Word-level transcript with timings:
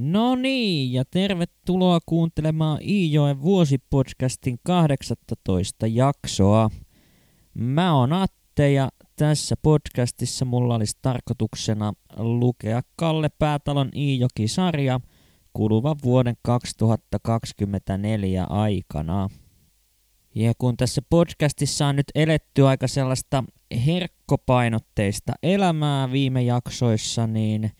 No 0.00 0.36
niin, 0.36 0.92
ja 0.92 1.04
tervetuloa 1.04 1.98
kuuntelemaan 2.06 2.78
Iijoen 2.82 3.42
vuosipodcastin 3.42 4.58
18 4.62 5.86
jaksoa. 5.86 6.70
Mä 7.54 7.94
oon 7.94 8.12
Atte 8.12 8.72
ja 8.72 8.88
tässä 9.16 9.56
podcastissa 9.62 10.44
mulla 10.44 10.74
olisi 10.74 10.98
tarkoituksena 11.02 11.92
lukea 12.16 12.82
Kalle 12.96 13.28
Päätalon 13.38 13.88
Iijoki-sarja 13.96 15.00
kuluvan 15.52 15.96
vuoden 16.04 16.34
2024 16.42 18.44
aikana. 18.44 19.28
Ja 20.34 20.52
kun 20.58 20.76
tässä 20.76 21.02
podcastissa 21.10 21.86
on 21.86 21.96
nyt 21.96 22.10
eletty 22.14 22.66
aika 22.66 22.88
sellaista 22.88 23.44
herkkopainotteista 23.86 25.32
elämää 25.42 26.12
viime 26.12 26.42
jaksoissa, 26.42 27.26
niin 27.26 27.70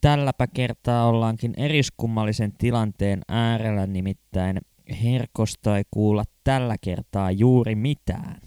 tälläpä 0.00 0.46
kertaa 0.46 1.06
ollaankin 1.06 1.54
eriskummallisen 1.56 2.52
tilanteen 2.58 3.20
äärellä, 3.28 3.86
nimittäin 3.86 4.58
herkosta 5.02 5.76
ei 5.76 5.84
kuulla 5.90 6.24
tällä 6.44 6.76
kertaa 6.80 7.30
juuri 7.30 7.74
mitään. 7.74 8.40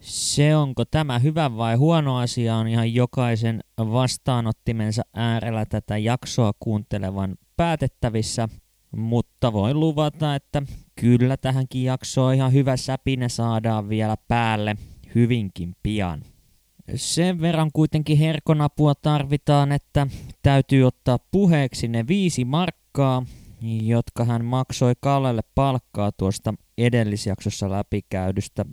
Se 0.00 0.56
onko 0.56 0.84
tämä 0.84 1.18
hyvä 1.18 1.56
vai 1.56 1.74
huono 1.74 2.18
asia 2.18 2.56
on 2.56 2.68
ihan 2.68 2.94
jokaisen 2.94 3.60
vastaanottimensa 3.78 5.02
äärellä 5.14 5.66
tätä 5.66 5.98
jaksoa 5.98 6.52
kuuntelevan 6.60 7.36
päätettävissä, 7.56 8.48
mutta 8.96 9.52
voin 9.52 9.80
luvata, 9.80 10.34
että 10.34 10.62
kyllä 11.00 11.36
tähänkin 11.36 11.84
jaksoon 11.84 12.34
ihan 12.34 12.52
hyvä 12.52 12.76
säpinä 12.76 13.28
saadaan 13.28 13.88
vielä 13.88 14.16
päälle 14.28 14.76
hyvinkin 15.14 15.76
pian. 15.82 16.22
Sen 16.94 17.40
verran 17.40 17.70
kuitenkin 17.72 18.18
herkonapua 18.18 18.94
tarvitaan, 18.94 19.72
että 19.72 20.06
täytyy 20.42 20.84
ottaa 20.84 21.18
puheeksi 21.30 21.88
ne 21.88 22.06
viisi 22.06 22.44
markkaa, 22.44 23.22
jotka 23.82 24.24
hän 24.24 24.44
maksoi 24.44 24.92
Kallelle 25.00 25.42
palkkaa 25.54 26.12
tuosta 26.12 26.54
edellisjaksossa 26.78 27.70
läpikäydystä 27.70 28.64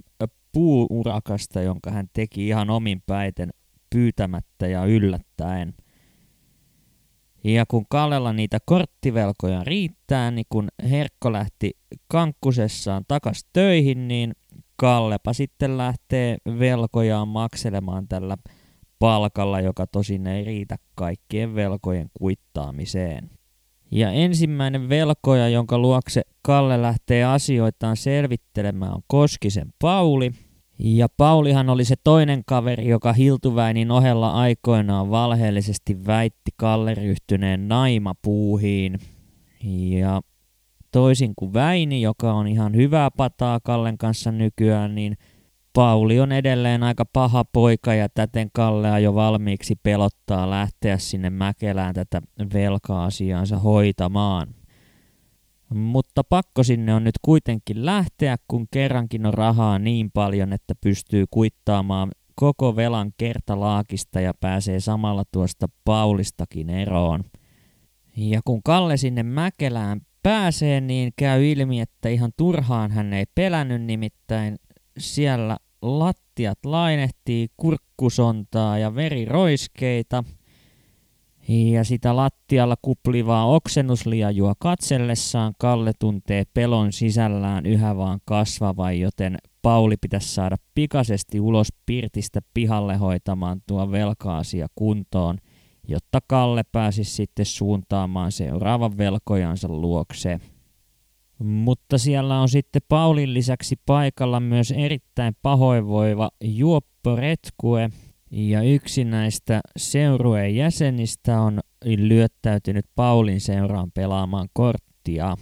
puuurakasta, 0.52 1.62
jonka 1.62 1.92
hän 1.92 2.08
teki 2.14 2.48
ihan 2.48 2.70
omin 2.70 3.02
päiten 3.06 3.50
pyytämättä 3.90 4.68
ja 4.68 4.86
yllättäen. 4.86 5.74
Ja 7.44 7.66
kun 7.68 7.86
Kallella 7.90 8.34
niitä 8.34 8.58
korttivelkoja 8.66 9.64
riittää, 9.64 10.32
niin 10.32 10.46
kun 10.50 10.68
Herkko 10.90 11.32
lähti 11.32 11.72
kankkusessaan 12.08 13.04
takas 13.08 13.46
töihin, 13.54 14.08
niin 14.08 14.34
Kallepa 14.78 15.34
sitten 15.34 15.78
lähtee 15.78 16.38
velkojaan 16.60 17.28
makselemaan 17.28 18.08
tällä 18.08 18.38
palkalla, 19.00 19.60
joka 19.60 19.88
tosin 19.88 20.28
ei 20.28 20.44
riitä 20.44 20.78
kaikkien 20.96 21.56
velkojen 21.56 22.10
kuittaamiseen. 22.14 23.30
Ja 23.92 24.12
ensimmäinen 24.12 24.90
velkoja, 24.90 25.50
jonka 25.50 25.78
luokse 25.78 26.22
Kalle 26.42 26.82
lähtee 26.82 27.24
asioitaan 27.24 27.98
selvittelemään, 27.98 28.94
on 28.94 29.02
Koskisen 29.08 29.74
Pauli. 29.82 30.32
Ja 30.80 31.08
Paulihan 31.18 31.70
oli 31.70 31.86
se 31.86 31.96
toinen 32.04 32.44
kaveri, 32.46 32.88
joka 32.88 33.14
Hiltuväinin 33.14 33.92
ohella 33.92 34.32
aikoinaan 34.32 35.10
valheellisesti 35.10 36.06
väitti 36.06 36.52
Kalle 36.56 36.96
ryhtyneen 36.96 37.68
naimapuuhiin. 37.68 39.00
Ja 40.00 40.22
toisin 40.96 41.34
kuin 41.36 41.54
Väini, 41.54 42.02
joka 42.02 42.34
on 42.34 42.48
ihan 42.48 42.76
hyvää 42.76 43.12
pataa 43.12 43.60
Kallen 43.60 43.98
kanssa 43.98 44.32
nykyään, 44.32 44.96
niin 44.96 45.18
Pauli 45.74 46.20
on 46.20 46.32
edelleen 46.32 46.84
aika 46.84 47.06
paha 47.06 47.46
poika 47.46 47.94
ja 47.94 48.10
täten 48.10 48.50
Kallea 48.54 49.00
jo 49.00 49.16
valmiiksi 49.16 49.76
pelottaa 49.84 50.50
lähteä 50.50 50.98
sinne 50.98 51.30
Mäkelään 51.30 51.94
tätä 51.94 52.22
velka-asiaansa 52.54 53.58
hoitamaan. 53.58 54.56
Mutta 55.74 56.24
pakko 56.24 56.64
sinne 56.64 56.94
on 56.94 57.04
nyt 57.04 57.16
kuitenkin 57.22 57.86
lähteä, 57.86 58.36
kun 58.48 58.68
kerrankin 58.72 59.26
on 59.26 59.34
rahaa 59.34 59.80
niin 59.80 60.12
paljon, 60.12 60.54
että 60.54 60.74
pystyy 60.82 61.26
kuittaamaan 61.32 62.12
koko 62.36 62.76
velan 62.76 63.12
kertalaakista 63.18 64.20
ja 64.20 64.34
pääsee 64.34 64.80
samalla 64.80 65.24
tuosta 65.32 65.68
Paulistakin 65.86 66.70
eroon. 66.70 67.24
Ja 68.18 68.42
kun 68.46 68.64
Kalle 68.64 68.98
sinne 68.98 69.24
Mäkelään 69.24 70.02
pääsee, 70.26 70.82
niin 70.82 71.14
käy 71.16 71.52
ilmi, 71.52 71.82
että 71.82 72.10
ihan 72.10 72.32
turhaan 72.38 72.92
hän 72.92 73.14
ei 73.14 73.26
pelännyt, 73.36 73.82
nimittäin 73.82 74.56
siellä 74.98 75.58
lattiat 75.82 76.60
lainehtii 76.66 77.48
kurkkusontaa 77.58 78.78
ja 78.78 78.96
veriroiskeita. 78.96 80.24
Ja 81.48 81.84
sitä 81.84 82.16
lattialla 82.16 82.76
kuplivaa 82.82 83.46
oksennusliajua 83.46 84.54
katsellessaan 84.60 85.54
Kalle 85.60 85.92
tuntee 86.00 86.44
pelon 86.54 86.94
sisällään 86.94 87.66
yhä 87.66 87.98
vaan 87.98 88.20
kasvavan, 88.26 89.00
joten 89.00 89.38
Pauli 89.62 89.98
pitäisi 90.02 90.34
saada 90.34 90.56
pikaisesti 90.76 91.40
ulos 91.40 91.68
pirtistä 91.86 92.40
pihalle 92.54 92.96
hoitamaan 92.96 93.62
tuo 93.68 93.92
velka-asia 93.92 94.68
kuntoon– 94.76 95.38
jotta 95.88 96.20
Kalle 96.28 96.64
pääsisi 96.72 97.12
sitten 97.12 97.46
suuntaamaan 97.46 98.32
seuraavan 98.32 98.98
velkojansa 98.98 99.68
luokse. 99.68 100.40
Mutta 101.40 101.98
siellä 101.98 102.42
on 102.42 102.50
sitten 102.50 102.82
Paulin 102.90 103.34
lisäksi 103.34 103.76
paikalla 103.86 104.40
myös 104.40 104.72
erittäin 104.72 105.36
pahoinvoiva 105.42 106.30
Juoppo 106.44 107.16
Retkue, 107.16 107.90
ja 108.32 108.62
yksi 108.62 109.04
näistä 109.04 109.62
seurueen 109.78 110.56
jäsenistä 110.56 111.42
on 111.42 111.60
lyöttäytynyt 111.86 112.86
Paulin 112.96 113.42
seuraan 113.42 113.92
pelaamaan 113.92 114.48
korttia. 114.54 115.36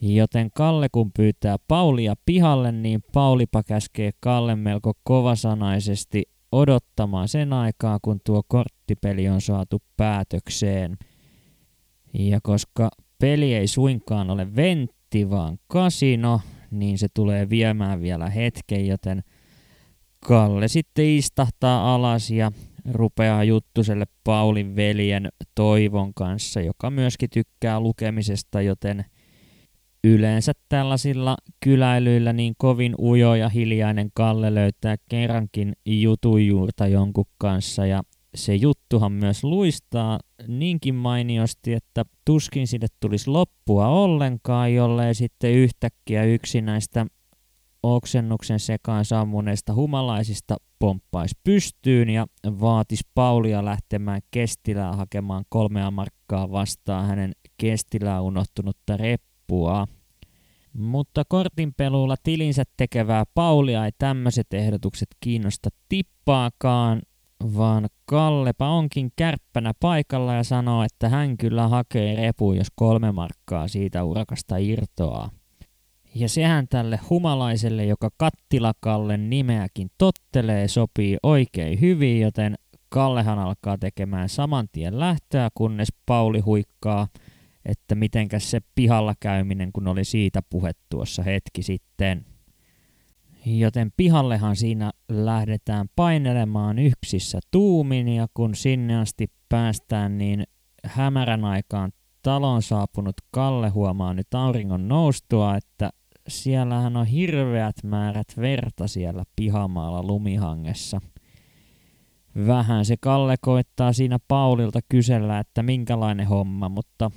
Joten 0.00 0.50
Kalle 0.50 0.88
kun 0.92 1.12
pyytää 1.16 1.56
Paulia 1.68 2.14
pihalle, 2.26 2.72
niin 2.72 3.04
Paulipa 3.12 3.62
käskee 3.62 4.10
Kalle 4.20 4.56
melko 4.56 4.92
kovasanaisesti 5.02 6.22
odottamaan 6.60 7.28
sen 7.28 7.52
aikaa, 7.52 7.98
kun 8.02 8.20
tuo 8.26 8.42
korttipeli 8.48 9.28
on 9.28 9.40
saatu 9.40 9.82
päätökseen. 9.96 10.96
Ja 12.18 12.40
koska 12.42 12.90
peli 13.18 13.54
ei 13.54 13.66
suinkaan 13.66 14.30
ole 14.30 14.56
ventti, 14.56 15.30
vaan 15.30 15.58
kasino, 15.66 16.40
niin 16.70 16.98
se 16.98 17.06
tulee 17.14 17.50
viemään 17.50 18.00
vielä 18.00 18.30
hetken, 18.30 18.86
joten 18.86 19.22
Kalle 20.24 20.68
sitten 20.68 21.04
istahtaa 21.06 21.94
alas 21.94 22.30
ja 22.30 22.52
rupeaa 22.92 23.44
juttuselle 23.44 24.04
Paulin 24.24 24.76
veljen 24.76 25.28
Toivon 25.54 26.14
kanssa, 26.14 26.60
joka 26.60 26.90
myöskin 26.90 27.30
tykkää 27.30 27.80
lukemisesta, 27.80 28.62
joten 28.62 29.04
Yleensä 30.04 30.52
tällaisilla 30.68 31.36
kyläilyillä 31.60 32.32
niin 32.32 32.54
kovin 32.58 32.94
ujo 32.98 33.34
ja 33.34 33.48
hiljainen 33.48 34.10
Kalle 34.14 34.54
löytää 34.54 34.96
kerrankin 35.08 35.72
jutun 35.86 36.46
juurta 36.46 36.86
jonkun 36.86 37.24
kanssa 37.38 37.86
ja 37.86 38.02
se 38.34 38.54
juttuhan 38.54 39.12
myös 39.12 39.44
luistaa 39.44 40.20
niinkin 40.48 40.94
mainiosti, 40.94 41.72
että 41.72 42.04
tuskin 42.24 42.66
sille 42.66 42.86
tulisi 43.00 43.30
loppua 43.30 43.88
ollenkaan, 43.88 44.74
jollei 44.74 45.14
sitten 45.14 45.52
yhtäkkiä 45.52 46.24
yksi 46.24 46.60
näistä 46.60 47.06
oksennuksen 47.82 48.60
sekaan 48.60 49.04
sammuneista 49.04 49.74
humalaisista 49.74 50.56
pomppaisi 50.78 51.34
pystyyn 51.44 52.10
ja 52.10 52.26
vaatisi 52.44 53.04
Paulia 53.14 53.64
lähtemään 53.64 54.20
Kestilää 54.30 54.92
hakemaan 54.92 55.44
kolmea 55.48 55.90
markkaa 55.90 56.50
vastaan 56.50 57.06
hänen 57.06 57.32
Kestilää 57.58 58.20
unohtunutta 58.20 58.96
reppua. 58.96 59.86
Mutta 60.78 61.22
kortinpelulla 61.28 62.14
tilinsä 62.22 62.62
tekevää 62.76 63.24
Paulia 63.34 63.84
ei 63.84 63.90
tämmöiset 63.98 64.54
ehdotukset 64.54 65.08
kiinnosta 65.20 65.68
tippaakaan, 65.88 67.02
vaan 67.56 67.88
Kallepa 68.06 68.68
onkin 68.68 69.10
kärppänä 69.16 69.72
paikalla 69.80 70.34
ja 70.34 70.44
sanoo, 70.44 70.82
että 70.82 71.08
hän 71.08 71.36
kyllä 71.36 71.68
hakee 71.68 72.16
repu, 72.16 72.52
jos 72.52 72.66
kolme 72.74 73.12
markkaa 73.12 73.68
siitä 73.68 74.04
urakasta 74.04 74.56
irtoaa. 74.56 75.30
Ja 76.14 76.28
sehän 76.28 76.68
tälle 76.68 77.00
humalaiselle, 77.10 77.84
joka 77.84 78.08
Kattilakallen 78.16 79.30
nimeäkin 79.30 79.90
tottelee, 79.98 80.68
sopii 80.68 81.16
oikein 81.22 81.80
hyvin, 81.80 82.20
joten 82.20 82.54
Kallehan 82.88 83.38
alkaa 83.38 83.78
tekemään 83.78 84.28
saman 84.28 84.68
tien 84.72 85.00
lähtöä, 85.00 85.48
kunnes 85.54 85.88
Pauli 86.06 86.40
huikkaa– 86.40 87.08
että 87.64 87.94
mitenkäs 87.94 88.50
se 88.50 88.60
pihalla 88.74 89.14
käyminen, 89.20 89.72
kun 89.72 89.88
oli 89.88 90.04
siitä 90.04 90.42
puhe 90.50 90.70
tuossa 90.88 91.22
hetki 91.22 91.62
sitten. 91.62 92.26
Joten 93.46 93.92
pihallehan 93.96 94.56
siinä 94.56 94.90
lähdetään 95.08 95.86
painelemaan 95.96 96.78
yksissä 96.78 97.40
tuumin 97.50 98.08
ja 98.08 98.26
kun 98.34 98.54
sinne 98.54 98.96
asti 98.96 99.26
päästään, 99.48 100.18
niin 100.18 100.44
hämärän 100.84 101.44
aikaan 101.44 101.92
talon 102.22 102.62
saapunut 102.62 103.16
Kalle 103.30 103.68
huomaa 103.68 104.14
nyt 104.14 104.34
auringon 104.34 104.88
noustua, 104.88 105.56
että 105.56 105.90
siellähän 106.28 106.96
on 106.96 107.06
hirveät 107.06 107.76
määrät 107.84 108.28
verta 108.36 108.88
siellä 108.88 109.24
pihamaalla 109.36 110.02
lumihangessa. 110.02 111.00
Vähän 112.46 112.84
se 112.84 112.96
Kalle 113.00 113.36
koittaa 113.40 113.92
siinä 113.92 114.18
Paulilta 114.28 114.80
kysellä, 114.88 115.38
että 115.38 115.62
minkälainen 115.62 116.26
homma, 116.26 116.68
mutta 116.68 117.10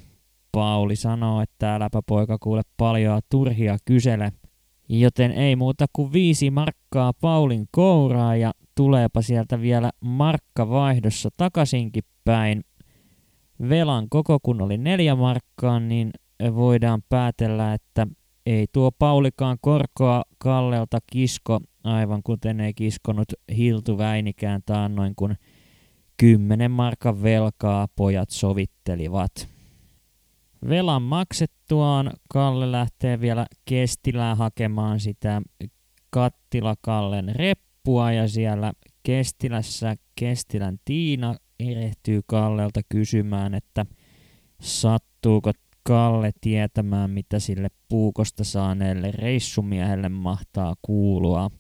Pauli 0.58 0.96
sanoo, 0.96 1.42
että 1.42 1.76
äläpä 1.76 2.02
poika 2.06 2.38
kuule 2.38 2.62
paljon 2.78 3.22
turhia 3.30 3.78
kysele. 3.86 4.32
Joten 4.90 5.32
ei 5.32 5.56
muuta 5.56 5.86
kuin 5.94 6.14
viisi 6.14 6.52
markkaa 6.52 7.14
Paulin 7.22 7.66
kouraa 7.72 8.36
ja 8.36 8.52
tuleepa 8.76 9.22
sieltä 9.22 9.62
vielä 9.62 9.92
markka 10.02 10.70
vaihdossa 10.70 11.30
takaisinkin 11.38 12.04
päin. 12.24 12.64
Velan 13.70 14.10
koko 14.10 14.40
kun 14.44 14.62
oli 14.62 14.78
neljä 14.78 15.16
markkaa, 15.16 15.80
niin 15.80 16.12
voidaan 16.56 17.02
päätellä, 17.10 17.74
että 17.74 18.08
ei 18.46 18.68
tuo 18.72 18.92
Paulikaan 18.92 19.58
korkoa 19.62 20.24
Kallelta 20.38 21.00
kisko, 21.12 21.60
aivan 21.84 22.24
kuten 22.24 22.60
ei 22.60 22.74
kiskonut 22.74 23.28
Hiltu 23.58 23.98
Väinikään 23.98 24.62
taannoin, 24.66 25.14
kun 25.16 25.36
kymmenen 26.18 26.72
markan 26.72 27.24
velkaa 27.24 27.88
pojat 27.96 28.30
sovittelivat. 28.30 29.57
Velan 30.70 31.02
maksettuaan 31.02 32.12
Kalle 32.30 32.72
lähtee 32.72 33.22
vielä 33.22 33.46
Kestilään 33.66 34.38
hakemaan 34.38 35.00
sitä 35.00 35.42
Kattila-Kallen 36.10 37.36
reppua 37.36 38.12
ja 38.12 38.28
siellä 38.28 38.74
Kestilässä 39.04 39.96
Kestilän 40.16 40.80
Tiina 40.86 41.36
erehtyy 41.60 42.22
Kallelta 42.26 42.82
kysymään, 42.90 43.54
että 43.54 43.86
sattuuko 44.62 45.52
Kalle 45.84 46.32
tietämään, 46.42 47.10
mitä 47.10 47.40
sille 47.40 47.68
puukosta 47.90 48.44
saaneelle 48.44 49.12
reissumiehelle 49.12 50.10
mahtaa 50.10 50.76
kuulua. 50.82 51.52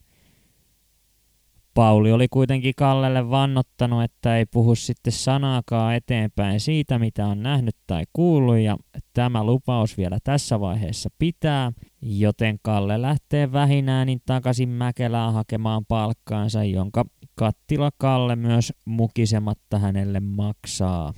Pauli 1.78 2.12
oli 2.12 2.28
kuitenkin 2.28 2.74
Kallelle 2.78 3.30
vannottanut, 3.30 4.04
että 4.04 4.38
ei 4.38 4.46
puhu 4.46 4.76
sitten 4.76 5.14
sanaakaan 5.14 5.96
eteenpäin 5.96 6.60
siitä, 6.60 7.00
mitä 7.00 7.28
on 7.28 7.44
nähnyt 7.44 7.76
tai 7.88 8.04
kuullut, 8.14 8.58
ja 8.58 8.78
tämä 9.14 9.44
lupaus 9.44 9.98
vielä 9.98 10.18
tässä 10.24 10.60
vaiheessa 10.60 11.10
pitää, 11.20 11.72
joten 12.02 12.60
Kalle 12.62 13.02
lähtee 13.02 13.52
vähinäänin 13.52 14.20
takaisin 14.26 14.70
Mäkelään 14.70 15.34
hakemaan 15.34 15.86
palkkaansa, 15.86 16.64
jonka 16.64 17.06
kattila 17.36 17.90
Kalle 17.98 18.36
myös 18.36 18.74
mukisematta 18.86 19.80
hänelle 19.80 20.20
maksaa. 20.20 21.14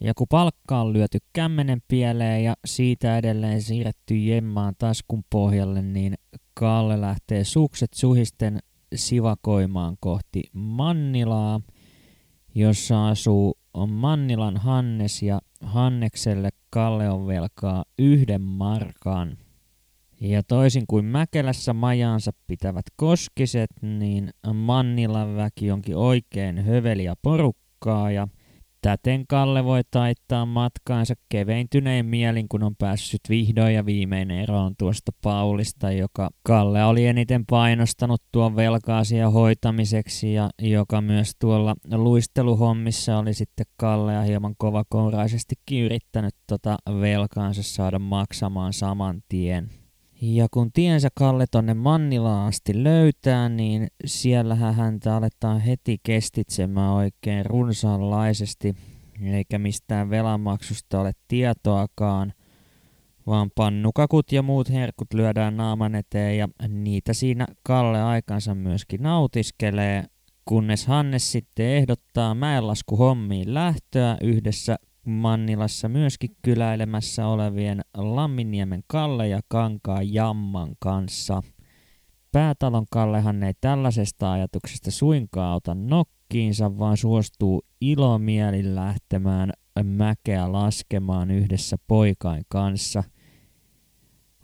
Ja 0.00 0.14
kun 0.14 0.26
palkka 0.30 0.80
on 0.80 0.92
lyöty 0.92 1.18
kämmenen 1.32 1.82
pieleen 1.88 2.44
ja 2.44 2.54
siitä 2.64 3.18
edelleen 3.18 3.62
siirretty 3.62 4.16
jemmaan 4.16 4.74
taskun 4.78 5.22
pohjalle, 5.30 5.82
niin 5.82 6.14
Kalle 6.54 7.00
lähtee 7.00 7.44
sukset 7.44 7.90
suhisten 7.94 8.58
sivakoimaan 8.94 9.96
kohti 10.00 10.42
Mannilaa, 10.52 11.60
jossa 12.54 13.08
asuu 13.08 13.58
Mannilan 13.86 14.56
Hannes 14.56 15.22
ja 15.22 15.40
Hannekselle 15.62 16.50
Kalle 16.70 17.10
on 17.10 17.26
velkaa 17.26 17.84
yhden 17.98 18.42
markan. 18.42 19.38
Ja 20.20 20.42
toisin 20.42 20.86
kuin 20.86 21.04
Mäkelässä 21.04 21.72
majaansa 21.72 22.32
pitävät 22.46 22.86
koskiset, 22.96 23.70
niin 23.82 24.30
Mannilan 24.54 25.36
väki 25.36 25.70
onkin 25.70 25.96
oikein 25.96 26.64
höveliä 26.64 27.14
porukkaa 27.22 28.10
ja 28.10 28.28
Täten 28.82 29.26
Kalle 29.26 29.64
voi 29.64 29.82
taittaa 29.90 30.46
matkaansa 30.46 31.14
keveintyneen 31.28 32.06
mielin, 32.06 32.48
kun 32.48 32.62
on 32.62 32.76
päässyt 32.76 33.20
vihdoin 33.28 33.74
ja 33.74 33.86
viimein 33.86 34.30
eroon 34.30 34.74
tuosta 34.78 35.12
Paulista, 35.22 35.92
joka 35.92 36.30
Kalle 36.42 36.84
oli 36.84 37.06
eniten 37.06 37.46
painostanut 37.46 38.22
tuon 38.32 38.56
velka 38.56 39.02
hoitamiseksi 39.32 40.34
ja 40.34 40.50
joka 40.62 41.00
myös 41.00 41.32
tuolla 41.38 41.74
luisteluhommissa 41.94 43.18
oli 43.18 43.34
sitten 43.34 43.66
Kalle 43.76 44.12
ja 44.12 44.22
hieman 44.22 44.54
kovakouraisestikin 44.58 45.84
yrittänyt 45.84 46.34
tota 46.46 46.76
velkaansa 47.00 47.62
saada 47.62 47.98
maksamaan 47.98 48.72
saman 48.72 49.22
tien. 49.28 49.77
Ja 50.20 50.46
kun 50.50 50.72
tiensä 50.72 51.08
Kalle 51.14 51.44
tonne 51.50 51.74
Mannilaan 51.74 52.48
asti 52.48 52.84
löytää, 52.84 53.48
niin 53.48 53.86
siellähän 54.04 54.74
häntä 54.74 55.16
aletaan 55.16 55.60
heti 55.60 55.98
kestitsemään 56.02 56.92
oikein 56.92 57.46
runsaanlaisesti, 57.46 58.74
eikä 59.22 59.58
mistään 59.58 60.10
velanmaksusta 60.10 61.00
ole 61.00 61.12
tietoakaan, 61.28 62.32
vaan 63.26 63.50
pannukakut 63.54 64.32
ja 64.32 64.42
muut 64.42 64.70
herkut 64.70 65.14
lyödään 65.14 65.56
naaman 65.56 65.94
eteen 65.94 66.38
ja 66.38 66.48
niitä 66.68 67.12
siinä 67.12 67.46
Kalle 67.62 68.02
aikansa 68.02 68.54
myöskin 68.54 69.02
nautiskelee, 69.02 70.04
kunnes 70.44 70.86
Hannes 70.86 71.32
sitten 71.32 71.66
ehdottaa 71.66 72.34
mäenlaskuhommiin 72.34 73.54
lähtöä 73.54 74.16
yhdessä 74.22 74.76
Mannilassa 75.10 75.88
myöskin 75.88 76.30
kyläilemässä 76.42 77.26
olevien 77.26 77.80
Lamminiemen 77.96 78.82
Kalle 78.86 79.28
ja 79.28 79.40
Kankaan 79.48 80.12
Jamman 80.12 80.76
kanssa. 80.78 81.42
Päätalon 82.32 82.86
Kallehan 82.90 83.42
ei 83.42 83.52
tällaisesta 83.60 84.32
ajatuksesta 84.32 84.90
suinkaan 84.90 85.56
ota 85.56 85.74
nokkiinsa, 85.74 86.78
vaan 86.78 86.96
suostuu 86.96 87.64
ilomielin 87.80 88.74
lähtemään 88.74 89.52
mäkeä 89.82 90.52
laskemaan 90.52 91.30
yhdessä 91.30 91.76
poikain 91.86 92.44
kanssa. 92.48 93.04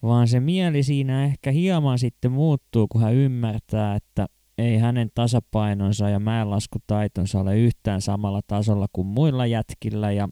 Vaan 0.03 0.29
se 0.29 0.41
mieli 0.41 0.83
siinä 0.83 1.25
ehkä 1.25 1.51
hieman 1.51 1.99
sitten 1.99 2.33
muuttuu, 2.33 2.89
kun 2.89 3.01
hän 3.01 3.15
ymmärtää, 3.15 3.95
että 3.95 4.27
ei 4.59 4.79
hänen 4.79 5.11
tasapainonsa 5.15 6.09
ja 6.09 6.21
mäenlaskutaitonsa 6.21 7.41
ole 7.41 7.59
yhtään 7.59 8.03
samalla 8.03 8.41
tasolla 8.47 8.87
kuin 8.93 9.07
muilla 9.07 9.47
jätkillä 9.47 10.13
ja 10.13 10.29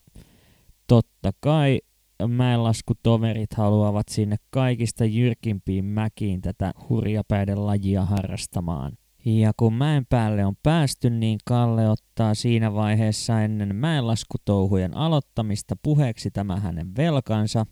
totta 0.86 1.30
kai 1.40 1.80
mäenlaskutoverit 2.28 3.54
haluavat 3.54 4.08
sinne 4.08 4.36
kaikista 4.50 5.04
jyrkimpiin 5.04 5.84
mäkiin 5.84 6.40
tätä 6.40 6.72
hurjapäiden 6.88 7.66
lajia 7.66 8.04
harrastamaan. 8.04 8.92
Ja 9.24 9.52
kun 9.56 9.74
mäen 9.74 10.06
päälle 10.08 10.44
on 10.44 10.54
päästy, 10.62 11.10
niin 11.10 11.38
Kalle 11.44 11.90
ottaa 11.90 12.34
siinä 12.34 12.74
vaiheessa 12.74 13.42
ennen 13.42 13.76
mäenlaskutouhujen 13.76 14.96
aloittamista 14.96 15.76
puheeksi 15.82 16.30
tämä 16.30 16.56
hänen 16.56 16.96
velkansa. 16.96 17.66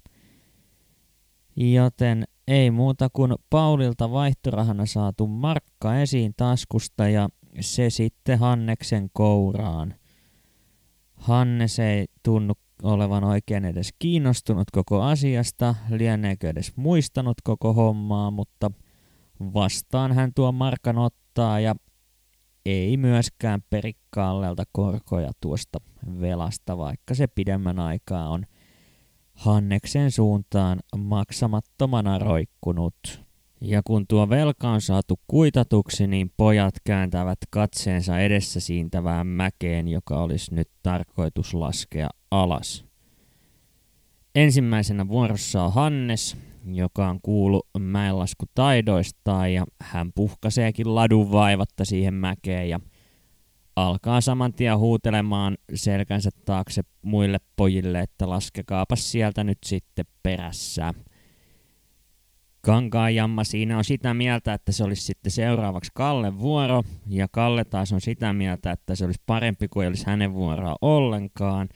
Joten 1.57 2.25
ei 2.51 2.71
muuta 2.71 3.09
kuin 3.13 3.35
Paulilta 3.51 4.11
vaihtorahana 4.11 4.87
saatu 4.87 5.27
markka 5.27 6.01
esiin 6.01 6.33
taskusta 6.37 7.09
ja 7.09 7.29
se 7.61 7.91
sitten 7.91 8.39
Hanneksen 8.39 9.11
kouraan. 9.13 9.95
Hannes 11.15 11.79
ei 11.79 12.07
tunnu 12.23 12.55
olevan 12.83 13.25
oikein 13.25 13.65
edes 13.65 13.95
kiinnostunut 13.99 14.71
koko 14.73 15.03
asiasta, 15.03 15.75
lieneekö 15.91 16.49
edes 16.49 16.77
muistanut 16.77 17.37
koko 17.45 17.73
hommaa, 17.73 18.31
mutta 18.31 18.71
vastaan 19.55 20.13
hän 20.13 20.35
tuo 20.35 20.53
markan 20.53 20.99
ottaa 20.99 21.61
ja 21.61 21.75
ei 22.67 22.97
myöskään 22.97 23.63
peri 23.71 23.93
Kallelta 24.11 24.65
korkoja 24.73 25.31
tuosta 25.41 25.79
velasta, 26.21 26.79
vaikka 26.79 27.15
se 27.15 27.27
pidemmän 27.27 27.79
aikaa 27.79 28.29
on 28.29 28.47
Hanneksen 29.41 30.11
suuntaan 30.11 30.81
maksamattomana 30.97 32.19
roikkunut. 32.19 33.25
Ja 33.61 33.83
kun 33.85 34.07
tuo 34.07 34.29
velka 34.29 34.71
on 34.71 34.81
saatu 34.81 35.21
kuitatuksi, 35.27 36.07
niin 36.07 36.33
pojat 36.37 36.75
kääntävät 36.85 37.39
katseensa 37.51 38.19
edessä 38.19 38.61
siintävään 38.61 39.27
mäkeen, 39.27 39.89
joka 39.89 40.23
olisi 40.23 40.55
nyt 40.55 40.69
tarkoitus 40.83 41.55
laskea 41.55 42.09
alas. 42.31 42.85
Ensimmäisenä 44.35 45.09
vuorossa 45.09 45.65
on 45.65 45.73
Hannes, 45.73 46.37
joka 46.73 47.09
on 47.09 47.19
kuullut 47.23 47.67
mäenlaskutaidoistaan 47.79 49.55
ja 49.55 49.65
hän 49.83 50.13
puhkaseekin 50.15 50.95
ladun 50.95 51.33
vaivatta 51.33 51.85
siihen 51.85 52.15
mäkeen 52.15 52.69
ja 52.69 52.81
alkaa 53.77 54.21
saman 54.21 54.53
tien 54.53 54.79
huutelemaan 54.79 55.59
selkänsä 55.75 56.31
taakse 56.45 56.83
muille 57.03 57.39
pojille, 57.57 58.01
että 58.01 58.29
laskekaapas 58.29 59.13
sieltä 59.13 59.45
nyt 59.45 59.59
sitten 59.67 60.05
perässä. 60.23 60.95
Kankaan 62.61 63.15
Jamma 63.15 63.45
siinä 63.45 63.79
on 63.79 63.85
sitä 63.85 64.15
mieltä, 64.15 64.55
että 64.55 64.73
se 64.73 64.85
olisi 64.85 65.03
sitten 65.03 65.33
seuraavaksi 65.33 65.91
Kalle 65.95 66.39
vuoro, 66.39 66.83
ja 67.07 67.29
Kalle 67.29 67.65
taas 67.65 67.93
on 67.93 68.01
sitä 68.01 68.33
mieltä, 68.33 68.73
että 68.73 68.95
se 68.95 69.05
olisi 69.05 69.23
parempi 69.27 69.69
kuin 69.69 69.89
olisi 69.89 70.07
hänen 70.07 70.33
vuoroa 70.33 70.77
ollenkaan, 70.81 71.69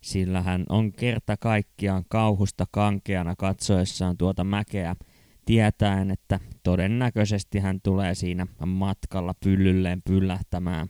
sillä 0.00 0.42
hän 0.42 0.64
on 0.68 0.92
kerta 0.92 1.36
kaikkiaan 1.36 2.04
kauhusta 2.08 2.64
kankeana 2.70 3.36
katsoessaan 3.36 4.16
tuota 4.16 4.44
mäkeä, 4.44 4.96
tietäen, 5.44 6.10
että 6.10 6.40
todennäköisesti 6.62 7.58
hän 7.58 7.80
tulee 7.82 8.14
siinä 8.14 8.46
matkalla 8.66 9.34
pyllylleen 9.44 10.02
pyllähtämään. 10.02 10.88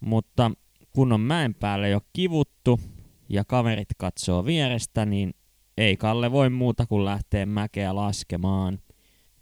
Mutta 0.00 0.50
kun 0.92 1.12
on 1.12 1.20
mäen 1.20 1.54
päälle 1.54 1.88
jo 1.88 2.00
kivuttu 2.12 2.80
ja 3.28 3.44
kaverit 3.44 3.88
katsoo 3.98 4.44
vierestä, 4.44 5.06
niin 5.06 5.34
ei 5.76 5.96
Kalle 5.96 6.32
voi 6.32 6.50
muuta 6.50 6.86
kuin 6.86 7.04
lähteä 7.04 7.46
mäkeä 7.46 7.94
laskemaan. 7.94 8.78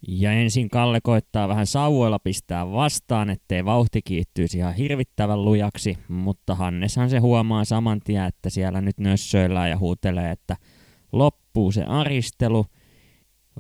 Ja 0.09 0.33
ensin 0.33 0.71
Kalle 0.71 1.01
koittaa 1.03 1.49
vähän 1.49 1.67
sauvoilla 1.67 2.19
pistää 2.19 2.73
vastaan, 2.73 3.31
ettei 3.31 3.65
vauhti 3.65 4.03
kiihtyisi 4.03 4.59
ihan 4.59 4.75
hirvittävän 4.75 5.45
lujaksi, 5.45 5.99
mutta 6.09 6.55
Hanneshan 6.55 7.11
se 7.11 7.19
huomaa 7.19 7.65
saman 7.65 8.01
tien, 8.01 8.25
että 8.25 8.51
siellä 8.51 8.81
nyt 8.81 8.99
nössöillään 8.99 9.71
ja 9.71 9.79
huutelee, 9.79 10.31
että 10.31 10.57
loppuu 11.13 11.73
se 11.73 11.85
aristelu, 11.85 12.67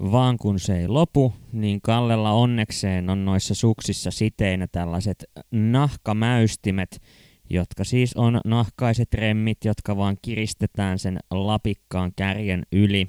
vaan 0.01 0.37
kun 0.37 0.59
se 0.59 0.79
ei 0.79 0.89
lopu, 0.89 1.33
niin 1.53 1.81
Kallella 1.81 2.33
onnekseen 2.33 3.11
on 3.11 3.25
noissa 3.25 3.55
suksissa 3.55 4.11
siteinä 4.11 4.67
tällaiset 4.73 5.25
nahkamäystimet, 5.51 7.03
jotka 7.51 7.85
siis 7.85 8.17
on 8.17 8.41
nahkaiset 8.45 9.15
remmit, 9.15 9.59
jotka 9.65 9.97
vaan 9.97 10.17
kiristetään 10.23 10.99
sen 10.99 11.19
lapikkaan 11.31 12.13
kärjen 12.17 12.63
yli, 12.73 13.09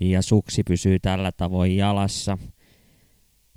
ja 0.00 0.22
suksi 0.22 0.62
pysyy 0.62 0.98
tällä 0.98 1.32
tavoin 1.32 1.76
jalassa– 1.76 2.38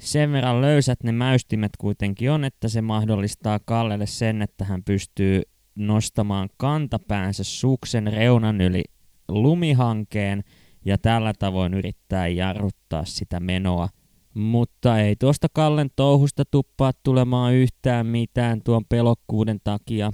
sen 0.03 0.31
verran 0.31 0.61
löysät 0.61 1.03
ne 1.03 1.11
mäystimet 1.11 1.71
kuitenkin 1.77 2.31
on, 2.31 2.43
että 2.43 2.67
se 2.67 2.81
mahdollistaa 2.81 3.59
Kallelle 3.65 4.05
sen, 4.05 4.41
että 4.41 4.65
hän 4.65 4.83
pystyy 4.83 5.41
nostamaan 5.75 6.49
kantapäänsä 6.57 7.43
suksen 7.43 8.13
reunan 8.13 8.61
yli 8.61 8.83
lumihankeen 9.27 10.43
ja 10.85 10.97
tällä 10.97 11.33
tavoin 11.39 11.73
yrittää 11.73 12.27
jarruttaa 12.27 13.05
sitä 13.05 13.39
menoa. 13.39 13.89
Mutta 14.33 14.99
ei 14.99 15.15
tuosta 15.15 15.47
Kallen 15.53 15.89
touhusta 15.95 16.43
tuppaa 16.51 16.91
tulemaan 17.03 17.53
yhtään 17.53 18.05
mitään 18.05 18.61
tuon 18.63 18.85
pelokkuuden 18.89 19.59
takia. 19.63 20.11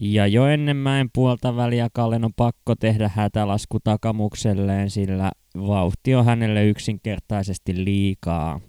Ja 0.00 0.26
jo 0.26 0.46
ennen 0.46 0.76
mäen 0.76 1.08
puolta 1.14 1.56
väliä 1.56 1.88
Kallen 1.92 2.24
on 2.24 2.34
pakko 2.36 2.74
tehdä 2.74 3.10
hätälasku 3.14 3.78
takamukselleen, 3.84 4.90
sillä 4.90 5.30
vauhti 5.56 6.14
on 6.14 6.24
hänelle 6.24 6.64
yksinkertaisesti 6.64 7.84
liikaa. 7.84 8.60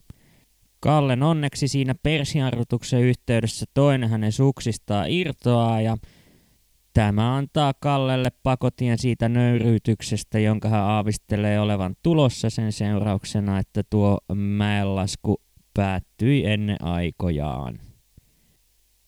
Kallen 0.79 1.23
onneksi 1.23 1.67
siinä 1.67 1.95
persianrutuksen 2.03 3.01
yhteydessä 3.01 3.65
toinen 3.73 4.09
hänen 4.09 4.31
suksistaan 4.31 5.09
irtoaa 5.09 5.81
ja 5.81 5.97
tämä 6.95 7.35
antaa 7.35 7.73
Kallelle 7.79 8.31
pakotien 8.43 8.97
siitä 8.97 9.29
nöyryytyksestä, 9.29 10.39
jonka 10.39 10.69
hän 10.69 10.81
aavistelee 10.81 11.59
olevan 11.59 11.95
tulossa 12.03 12.49
sen 12.49 12.71
seurauksena, 12.71 13.59
että 13.59 13.83
tuo 13.89 14.17
mäenlasku 14.35 15.41
päättyi 15.73 16.45
ennen 16.45 16.83
aikojaan. 16.83 17.79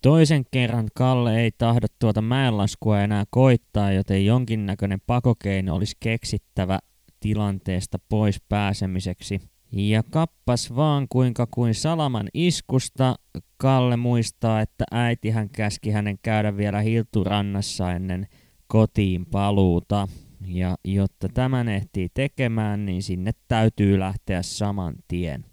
Toisen 0.02 0.44
kerran 0.52 0.88
Kalle 0.94 1.40
ei 1.40 1.52
tahdo 1.58 1.88
tuota 2.00 2.22
mäenlaskua 2.22 3.02
enää 3.02 3.24
koittaa, 3.30 3.92
joten 3.92 4.26
jonkinnäköinen 4.26 5.02
pakokeino 5.08 5.76
olisi 5.76 5.96
keksittävä 6.00 6.80
tilanteesta 7.20 7.98
pois 8.10 8.42
pääsemiseksi– 8.50 9.42
ja 9.72 10.04
kappas 10.04 10.76
vaan 10.76 11.08
kuinka 11.10 11.48
kuin 11.52 11.74
Salaman 11.74 12.28
iskusta 12.34 13.16
Kalle 13.58 13.98
muistaa, 13.98 14.62
että 14.62 14.86
äiti 14.92 15.30
hän 15.30 15.50
käski 15.50 15.92
hänen 15.92 16.20
käydä 16.22 16.58
vielä 16.58 16.82
Hilturannassa 16.82 17.92
ennen 17.92 18.28
kotiin 18.68 19.26
paluuta. 19.26 20.08
Ja 20.46 20.78
jotta 20.84 21.30
tämän 21.30 21.70
ehtii 21.70 22.10
tekemään, 22.14 22.86
niin 22.86 23.04
sinne 23.04 23.32
täytyy 23.48 24.00
lähteä 24.00 24.42
saman 24.42 24.96
tien. 25.08 25.46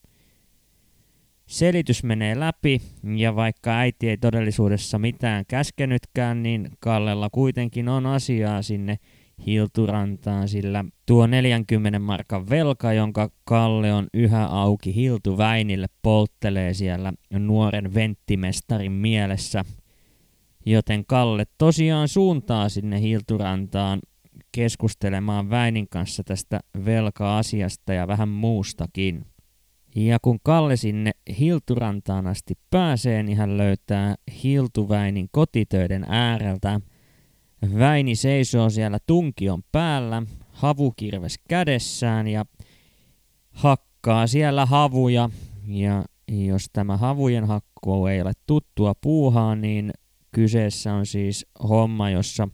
Selitys 1.47 2.05
menee 2.05 2.41
läpi, 2.41 2.81
ja 3.17 3.37
vaikka 3.37 3.79
äiti 3.79 4.09
ei 4.09 4.17
todellisuudessa 4.17 4.99
mitään 4.99 5.45
käskenytkään, 5.49 6.43
niin 6.43 6.71
Kallella 6.81 7.31
kuitenkin 7.31 7.89
on 7.89 8.07
asiaa 8.07 8.63
sinne 8.63 8.99
Hilturantaan, 9.47 10.49
sillä 10.49 10.85
tuo 11.07 11.27
40 11.27 11.99
markan 11.99 12.51
velka, 12.51 12.93
jonka 12.93 13.31
Kalle 13.45 13.93
on 13.93 14.07
yhä 14.15 14.47
auki 14.47 14.95
Hiltu 14.95 15.39
Väinille, 15.39 15.87
polttelee 16.03 16.75
siellä 16.75 17.13
nuoren 17.39 17.95
venttimestarin 17.95 18.93
mielessä. 18.93 19.65
Joten 20.67 21.05
Kalle 21.07 21.45
tosiaan 21.59 22.09
suuntaa 22.09 22.69
sinne 22.69 23.01
Hilturantaan 23.01 24.01
keskustelemaan 24.53 25.51
Väinin 25.51 25.89
kanssa 25.89 26.25
tästä 26.25 26.61
velka-asiasta 26.85 27.93
ja 27.93 28.09
vähän 28.09 28.29
muustakin. 28.29 29.25
Ja 29.97 30.19
kun 30.23 30.39
Kalle 30.43 30.77
sinne 30.77 31.11
Hilturantaan 31.39 32.27
asti 32.27 32.55
pääsee, 32.71 33.23
niin 33.23 33.39
hän 33.39 33.59
löytää 33.59 34.15
Hiltuväinin 34.43 35.29
kotitöiden 35.33 36.05
ääreltä– 36.09 36.81
Väini 37.79 38.15
seisoo 38.15 38.71
siellä 38.71 38.99
tunkion 39.07 39.63
päällä, 39.73 40.23
havukirves 40.51 41.39
kädessään 41.49 42.29
ja 42.29 42.45
hakkaa 43.51 44.27
siellä 44.27 44.67
havuja. 44.67 45.31
Ja 45.67 46.05
jos 46.29 46.67
tämä 46.73 46.97
havujen 46.97 47.45
hakku 47.45 48.07
ei 48.07 48.23
ole 48.23 48.33
tuttua 48.47 48.95
puuhaa, 49.01 49.57
niin 49.57 49.91
kyseessä 50.31 50.95
on 50.95 51.07
siis 51.07 51.47
homma, 51.69 52.11
jossa 52.11 52.49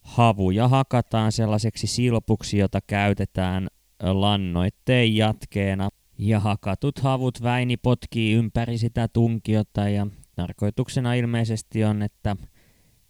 havuja 0.00 0.68
hakataan 0.68 1.32
sellaiseksi 1.32 1.86
silpuksi, 1.86 2.58
jota 2.58 2.78
käytetään 2.86 3.68
lannoitteen 4.02 5.16
jatkeena. 5.16 5.88
Ja 6.18 6.40
hakatut 6.40 6.98
havut 6.98 7.42
Väini 7.42 7.76
potkii 7.76 8.32
ympäri 8.32 8.78
sitä 8.78 9.08
tunkiota 9.08 9.88
ja 9.88 10.06
tarkoituksena 10.34 11.14
ilmeisesti 11.14 11.84
on, 11.84 12.02
että 12.02 12.36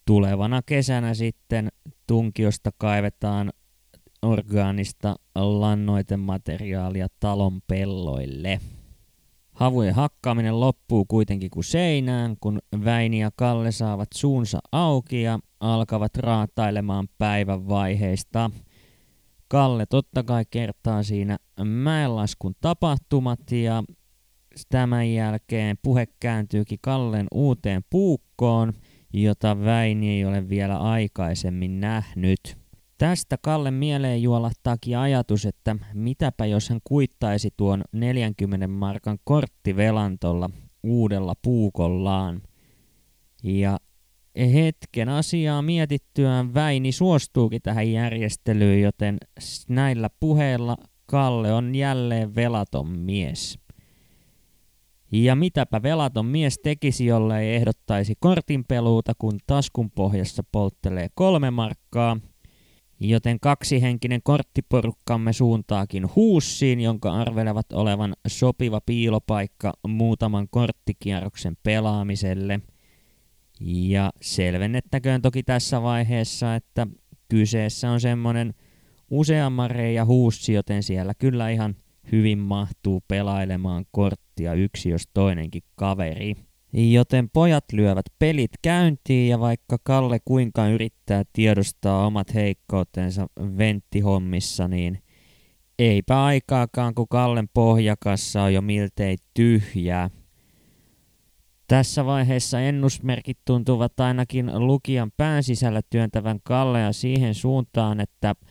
tulevana 0.09 0.63
kesänä 0.67 1.15
sitten 1.15 1.69
tunkiosta 2.07 2.71
kaivetaan 2.79 3.53
orgaanista 4.23 5.17
lannoitemateriaalia 5.35 7.07
talon 7.21 7.61
pelloille. 7.67 8.61
Havujen 9.53 9.95
hakkaaminen 9.95 10.61
loppuu 10.61 11.05
kuitenkin 11.05 11.51
kuin 11.51 11.65
seinään, 11.65 12.37
kun 12.41 12.59
Väini 12.85 13.21
ja 13.21 13.31
Kalle 13.37 13.73
saavat 13.73 14.09
suunsa 14.15 14.59
auki 14.73 15.23
ja 15.23 15.39
alkavat 15.61 16.17
raatailemaan 16.17 17.09
päivän 17.19 17.69
vaiheista. 17.69 18.51
Kalle 19.49 19.87
totta 19.87 20.23
kai 20.23 20.45
kertaa 20.51 21.03
siinä 21.03 21.37
mäenlaskun 21.65 22.55
tapahtumat 22.61 23.53
ja 23.53 23.85
tämän 24.69 25.13
jälkeen 25.13 25.77
puhe 25.83 26.07
kääntyykin 26.21 26.79
Kallen 26.83 27.27
uuteen 27.33 27.83
puukkoon– 27.91 28.73
jota 29.13 29.65
Väini 29.65 30.11
ei 30.11 30.25
ole 30.25 30.49
vielä 30.49 30.77
aikaisemmin 30.77 31.81
nähnyt. 31.81 32.57
Tästä 32.99 33.37
Kalle 33.43 33.71
mieleen 33.71 34.23
juolahtaakin 34.23 34.99
ajatus, 34.99 35.47
että 35.47 35.77
mitäpä 35.95 36.47
jos 36.47 36.71
hän 36.71 36.81
kuittaisi 36.85 37.51
tuon 37.57 37.83
40 37.93 38.69
markan 38.69 39.19
korttivelantolla 39.25 40.51
uudella 40.83 41.35
puukollaan. 41.43 42.43
Ja 43.43 43.79
hetken 44.53 45.09
asiaa 45.09 45.63
mietittyään 45.63 46.55
Väini 46.55 46.93
suostuukin 46.93 47.63
tähän 47.63 47.93
järjestelyyn, 47.93 48.83
joten 48.83 49.19
näillä 49.69 50.11
puheilla 50.21 50.77
Kalle 51.07 51.53
on 51.53 51.75
jälleen 51.75 52.35
velaton 52.35 52.89
mies. 52.99 53.59
Ja 55.13 55.37
mitäpä 55.37 55.83
velaton 55.83 56.27
mies 56.27 56.59
tekisi, 56.63 57.07
jollei 57.07 57.55
ehdottaisi 57.55 58.15
kortinpeluuta, 58.21 59.13
kun 59.19 59.39
taskun 59.47 59.91
pohjassa 59.91 60.43
polttelee 60.53 61.09
kolme 61.15 61.51
markkaa. 61.51 62.17
Joten 63.01 63.41
kaksihenkinen 63.41 64.21
korttiporukkamme 64.23 65.33
suuntaakin 65.33 66.15
huussiin, 66.17 66.81
jonka 66.81 67.13
arvelevat 67.13 67.73
olevan 67.73 68.15
sopiva 68.27 68.81
piilopaikka 68.81 69.73
muutaman 69.89 70.49
korttikierroksen 70.51 71.57
pelaamiselle. 71.63 72.61
Ja 73.61 74.11
selvennettäköön 74.21 75.23
toki 75.23 75.43
tässä 75.43 75.83
vaiheessa, 75.83 76.55
että 76.55 76.87
kyseessä 77.29 77.91
on 77.91 78.01
semmonen 78.01 78.55
useamman 79.11 79.71
ja 79.95 80.05
huussi, 80.05 80.53
joten 80.53 80.83
siellä 80.83 81.15
kyllä 81.15 81.51
ihan– 81.51 81.77
hyvin 82.13 82.39
mahtuu 82.39 83.03
pelailemaan 83.09 83.85
korttia 83.91 84.55
yksi 84.55 84.91
jos 84.91 85.09
toinenkin 85.15 85.63
kaveri. 85.75 86.35
Joten 86.73 87.31
pojat 87.31 87.65
lyövät 87.73 88.07
pelit 88.19 88.51
käyntiin 88.63 89.29
ja 89.29 89.41
vaikka 89.41 89.77
Kalle 89.83 90.19
kuinka 90.25 90.69
yrittää 90.69 91.25
tiedostaa 91.33 92.07
omat 92.07 92.35
heikkoutensa 92.35 93.27
venttihommissa, 93.59 94.69
niin 94.69 94.99
eipä 95.79 96.25
aikaakaan, 96.25 96.95
kun 96.95 97.09
Kallen 97.09 97.49
pohjakassa 97.55 98.43
on 98.43 98.55
jo 98.55 98.63
miltei 98.63 99.17
tyhjää. 99.35 100.11
Tässä 101.69 102.05
vaiheessa 102.05 102.61
ennusmerkit 102.61 103.39
tuntuvat 103.45 104.01
ainakin 104.01 104.67
lukijan 104.67 105.11
pään 105.17 105.43
sisällä 105.43 105.81
työntävän 105.91 106.41
Kallea 106.43 106.93
siihen 106.93 107.35
suuntaan, 107.35 108.01
että– 108.01 108.35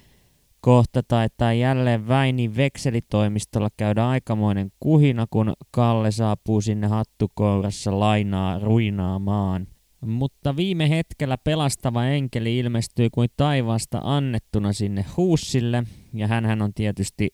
Kohta 0.67 1.03
taitaa 1.03 1.53
jälleen 1.53 2.07
Väinin 2.07 2.55
vekselitoimistolla 2.55 3.69
käydä 3.77 4.07
aikamoinen 4.07 4.71
kuhina, 4.79 5.25
kun 5.29 5.53
Kalle 5.71 6.11
saapuu 6.11 6.61
sinne 6.61 6.87
hattukourassa 6.87 7.99
lainaa 7.99 8.59
ruinaamaan. 8.59 9.67
Mutta 10.05 10.55
viime 10.55 10.89
hetkellä 10.89 11.37
pelastava 11.37 12.05
enkeli 12.05 12.59
ilmestyy 12.59 13.09
kuin 13.09 13.29
taivaasta 13.37 14.01
annettuna 14.03 14.73
sinne 14.73 15.05
huussille, 15.17 15.83
ja 16.13 16.27
hän 16.27 16.61
on 16.61 16.73
tietysti 16.73 17.29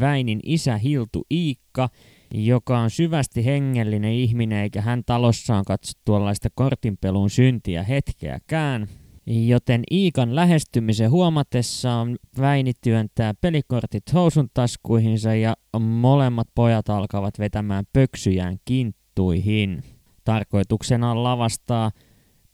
Väinin 0.00 0.40
isä 0.42 0.76
Hiltu 0.76 1.24
Iikka, 1.30 1.88
joka 2.34 2.78
on 2.78 2.90
syvästi 2.90 3.44
hengellinen 3.44 4.12
ihminen 4.12 4.58
eikä 4.58 4.80
hän 4.80 5.02
talossaan 5.06 5.64
katso 5.64 5.92
tuollaista 6.04 6.48
kortinpelun 6.54 7.30
syntiä 7.30 7.82
hetkeäkään. 7.82 8.88
Joten 9.32 9.82
Iikan 9.90 10.34
lähestymisen 10.36 11.10
huomatessaan 11.10 12.18
Väini 12.40 12.72
työntää 12.80 13.34
pelikortit 13.40 14.12
housun 14.14 14.48
taskuihinsa 14.54 15.34
ja 15.34 15.56
molemmat 15.80 16.48
pojat 16.54 16.88
alkavat 16.88 17.38
vetämään 17.38 17.84
pöksyjään 17.92 18.56
kinttuihin. 18.64 19.82
Tarkoituksena 20.24 21.10
on 21.10 21.24
lavastaa 21.24 21.90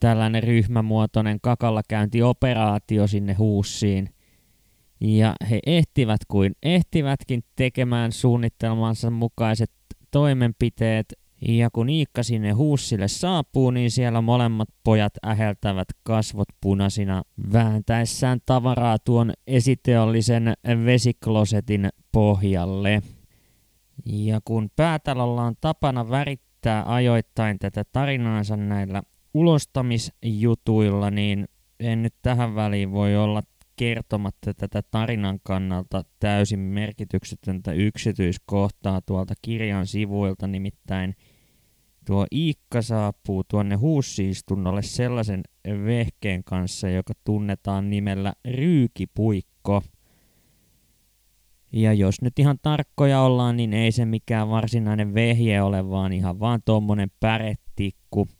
tällainen 0.01 0.43
ryhmämuotoinen 0.43 1.39
kakallakäyntioperaatio 1.43 3.07
sinne 3.07 3.35
huussiin. 3.35 4.11
Ja 5.01 5.35
he 5.51 5.61
ehtivät 5.67 6.21
kuin 6.29 6.53
ehtivätkin 6.63 7.45
tekemään 7.57 8.13
suunnitelmansa 8.13 9.11
mukaiset 9.11 9.71
toimenpiteet, 10.11 11.13
ja 11.41 11.71
kun 11.71 11.89
Iikka 11.89 12.23
sinne 12.23 12.51
huussille 12.51 13.09
saapuu, 13.09 13.71
niin 13.71 13.91
siellä 13.91 14.21
molemmat 14.21 14.69
pojat 14.85 15.13
äheltävät 15.27 15.89
kasvot 16.03 16.49
punaisina 16.61 17.23
vääntäessään 17.53 18.39
tavaraa 18.47 18.99
tuon 18.99 19.33
esiteollisen 19.47 20.55
vesiklosetin 20.85 21.89
pohjalle. 22.13 23.03
Ja 24.07 24.41
kun 24.45 24.69
päätalolla 24.77 25.43
on 25.43 25.55
tapana 25.61 26.11
värittää 26.11 26.95
ajoittain 26.95 27.59
tätä 27.59 27.85
tarinaansa 27.93 28.57
näillä 28.57 29.03
ulostamisjutuilla, 29.35 31.11
niin 31.11 31.49
en 31.81 32.03
nyt 32.03 32.15
tähän 32.23 32.55
väliin 32.55 32.93
voi 32.93 33.17
olla 33.17 33.43
kertomatta 33.77 34.55
tätä 34.55 34.83
tarinan 34.91 35.39
kannalta 35.43 36.05
täysin 36.21 36.61
merkityksetöntä 36.61 37.73
yksityiskohtaa 37.73 39.01
tuolta 39.01 39.35
kirjan 39.43 39.87
sivuilta, 39.87 40.47
nimittäin 40.47 41.15
tuo 42.07 42.27
Iikka 42.33 42.83
saapuu 42.83 43.45
tuonne 43.45 43.75
huussiistunnolle 43.75 44.83
sellaisen 44.83 45.43
vehkeen 45.85 46.45
kanssa, 46.45 46.89
joka 46.89 47.13
tunnetaan 47.25 47.91
nimellä 47.91 48.33
ryykipuikko. 48.45 49.83
Ja 51.73 51.93
jos 51.93 52.23
nyt 52.23 52.39
ihan 52.39 52.59
tarkkoja 52.63 53.21
ollaan, 53.21 53.57
niin 53.57 53.75
ei 53.75 53.93
se 53.93 54.05
mikään 54.05 54.49
varsinainen 54.49 55.15
vehje 55.15 55.63
ole, 55.63 55.91
vaan 55.91 56.13
ihan 56.13 56.41
vaan 56.41 56.61
tuommoinen 56.65 57.11
päretikku– 57.21 58.29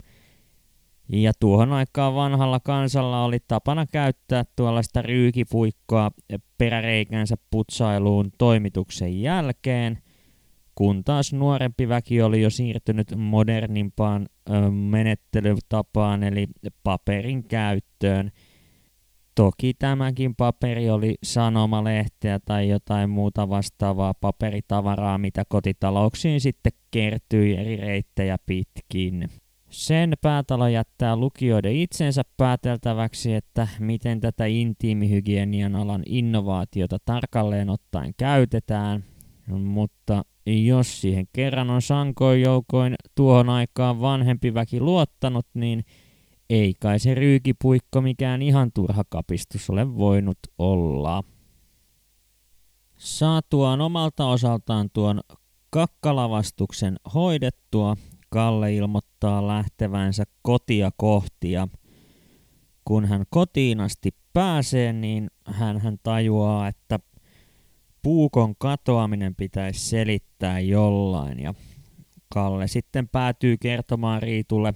ja 1.09 1.31
tuohon 1.39 1.73
aikaan 1.73 2.15
vanhalla 2.15 2.59
kansalla 2.59 3.23
oli 3.23 3.37
tapana 3.47 3.85
käyttää 3.85 4.43
tuollaista 4.55 5.01
ryykipuikkoa 5.01 6.11
peräreikänsä 6.57 7.35
putsailuun 7.49 8.31
toimituksen 8.37 9.21
jälkeen, 9.21 9.97
kun 10.77 11.03
taas 11.03 11.33
nuorempi 11.33 11.89
väki 11.89 12.21
oli 12.21 12.41
jo 12.41 12.49
siirtynyt 12.49 13.15
modernimpaan 13.15 14.27
ö, 14.49 14.71
menettelytapaan 14.71 16.23
eli 16.23 16.47
paperin 16.83 17.43
käyttöön. 17.43 18.31
Toki 19.35 19.73
tämäkin 19.73 20.35
paperi 20.35 20.89
oli 20.89 21.15
sanomalehteä 21.23 22.39
tai 22.45 22.69
jotain 22.69 23.09
muuta 23.09 23.49
vastaavaa 23.49 24.13
paperitavaraa, 24.13 25.17
mitä 25.17 25.43
kotitalouksiin 25.49 26.41
sitten 26.41 26.71
kertyi 26.91 27.55
eri 27.55 27.75
reittejä 27.75 28.37
pitkin. 28.45 29.29
Sen 29.69 30.13
päätalo 30.21 30.67
jättää 30.67 31.15
lukijoiden 31.15 31.75
itsensä 31.75 32.21
pääteltäväksi, 32.37 33.33
että 33.33 33.67
miten 33.79 34.19
tätä 34.19 34.45
intiimihygienian 34.45 35.75
alan 35.75 36.03
innovaatiota 36.05 36.97
tarkalleen 37.05 37.69
ottaen 37.69 38.13
käytetään, 38.17 39.03
mutta 39.47 40.23
jos 40.45 41.01
siihen 41.01 41.25
kerran 41.33 41.69
on 41.69 41.81
sankoin 41.81 42.41
joukoin 42.41 42.95
tuohon 43.15 43.49
aikaan 43.49 44.01
vanhempi 44.01 44.53
väki 44.53 44.79
luottanut, 44.79 45.45
niin 45.53 45.85
ei 46.49 46.73
kai 46.79 46.99
se 46.99 47.15
ryykipuikko 47.15 48.01
mikään 48.01 48.41
ihan 48.41 48.71
turha 48.71 49.03
kapistus 49.09 49.69
ole 49.69 49.97
voinut 49.97 50.37
olla. 50.57 51.23
Saatuaan 52.97 53.81
omalta 53.81 54.25
osaltaan 54.25 54.89
tuon 54.93 55.21
kakkalavastuksen 55.69 56.95
hoidettua, 57.13 57.95
Kalle 58.29 58.75
ilmoittaa 58.75 59.47
lähtevänsä 59.47 60.23
kotia 60.41 60.91
kohti 60.97 61.51
ja 61.51 61.67
kun 62.85 63.05
hän 63.05 63.23
kotiin 63.29 63.79
asti 63.79 64.15
pääsee, 64.33 64.93
niin 64.93 65.29
hän, 65.45 65.79
hän 65.79 65.97
tajuaa, 66.03 66.67
että 66.67 66.99
puukon 68.01 68.55
katoaminen 68.57 69.35
pitäisi 69.35 69.89
selittää 69.89 70.59
jollain 70.59 71.39
ja 71.39 71.53
Kalle 72.33 72.67
sitten 72.67 73.07
päätyy 73.07 73.57
kertomaan 73.57 74.21
Riitulle 74.21 74.73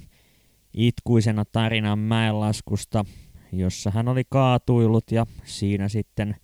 itkuisena 0.73 1.45
tarinan 1.45 1.99
mäenlaskusta, 1.99 3.05
jossa 3.51 3.91
hän 3.91 4.07
oli 4.07 4.23
kaatuillut 4.29 5.11
ja 5.11 5.25
siinä 5.43 5.89
sitten– 5.89 6.35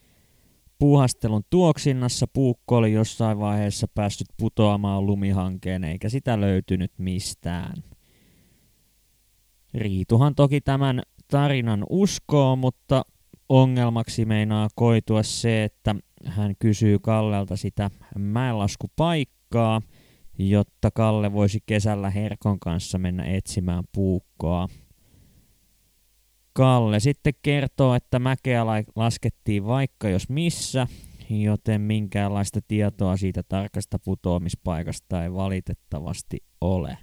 Puuhastelun 0.79 1.43
tuoksinnassa 1.49 2.27
puukko 2.27 2.77
oli 2.77 2.93
jossain 2.93 3.39
vaiheessa 3.39 3.87
päässyt 3.87 4.27
putoamaan 4.37 5.05
lumihankeen 5.05 5.83
eikä 5.83 6.09
sitä 6.09 6.41
löytynyt 6.41 6.91
mistään. 6.97 7.83
Riituhan 9.73 10.35
toki 10.35 10.61
tämän 10.61 11.01
tarinan 11.27 11.83
uskoo, 11.89 12.55
mutta 12.55 13.05
ongelmaksi 13.49 14.25
meinaa 14.25 14.67
koitua 14.75 15.23
se, 15.23 15.63
että 15.63 15.95
hän 16.27 16.55
kysyy 16.59 16.99
Kallelta 16.99 17.55
sitä 17.55 17.89
mäenlaskupaikkaa, 18.17 19.81
jotta 20.39 20.91
Kalle 20.91 21.33
voisi 21.33 21.59
kesällä 21.65 22.09
Herkon 22.09 22.59
kanssa 22.59 22.97
mennä 22.97 23.25
etsimään 23.25 23.83
puukkoa. 23.91 24.67
Kalle 26.53 26.99
sitten 26.99 27.33
kertoo, 27.41 27.95
että 27.95 28.19
mäkeä 28.19 28.65
laskettiin 28.95 29.65
vaikka 29.65 30.09
jos 30.09 30.29
missä, 30.29 30.87
joten 31.29 31.81
minkäänlaista 31.81 32.59
tietoa 32.67 33.17
siitä 33.17 33.43
tarkasta 33.43 33.99
putoamispaikasta 33.99 35.23
ei 35.23 35.33
valitettavasti 35.33 36.37
ole. 36.61 36.97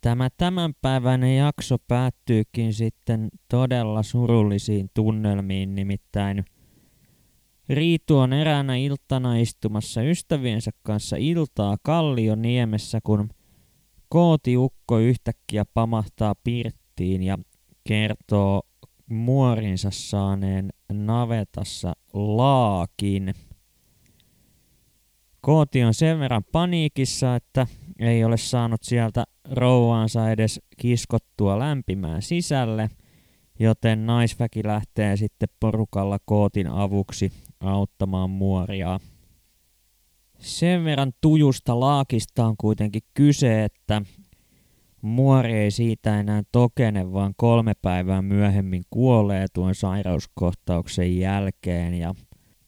Tämä 0.00 0.28
tämänpäiväinen 0.36 1.36
jakso 1.36 1.76
päättyykin 1.88 2.74
sitten 2.74 3.28
todella 3.50 4.02
surullisiin 4.02 4.90
tunnelmiin, 4.94 5.74
nimittäin 5.74 6.44
Riitu 7.68 8.18
on 8.18 8.32
eräänä 8.32 8.76
iltana 8.76 9.36
istumassa 9.36 10.02
ystäviensä 10.02 10.70
kanssa 10.82 11.16
iltaa 11.16 11.76
Kallioniemessä, 11.82 13.00
kun 13.04 13.28
kootiukko 14.08 14.98
yhtäkkiä 14.98 15.64
pamahtaa 15.74 16.34
piirtää 16.44 16.82
kotiin 16.92 17.22
ja 17.22 17.38
kertoo 17.84 18.62
muorinsa 19.10 19.88
saaneen 19.90 20.72
navetassa 20.92 21.92
laakin. 22.12 23.34
Kooti 25.40 25.82
on 25.84 25.94
sen 25.94 26.18
verran 26.18 26.44
paniikissa, 26.52 27.36
että 27.36 27.66
ei 27.98 28.24
ole 28.24 28.36
saanut 28.36 28.82
sieltä 28.82 29.24
rouvaansa 29.50 30.30
edes 30.30 30.60
kiskottua 30.76 31.58
lämpimään 31.58 32.22
sisälle, 32.22 32.90
joten 33.58 34.06
naisväki 34.06 34.60
lähtee 34.64 35.16
sitten 35.16 35.48
porukalla 35.60 36.18
kootin 36.24 36.66
avuksi 36.66 37.32
auttamaan 37.62 38.30
muoria. 38.30 39.00
Sen 40.38 40.84
verran 40.84 41.12
tujusta 41.20 41.80
laakista 41.80 42.46
on 42.46 42.54
kuitenkin 42.56 43.02
kyse, 43.14 43.64
että 43.64 44.02
Muori 45.02 45.52
ei 45.52 45.70
siitä 45.70 46.20
enää 46.20 46.42
tokene, 46.52 47.12
vaan 47.12 47.34
kolme 47.36 47.72
päivää 47.82 48.22
myöhemmin 48.22 48.82
kuolee 48.90 49.46
tuon 49.52 49.74
sairauskohtauksen 49.74 51.18
jälkeen. 51.18 51.94
Ja 51.94 52.14